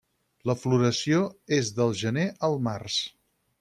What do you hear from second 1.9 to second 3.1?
gener al març.